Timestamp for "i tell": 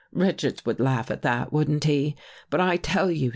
2.59-3.11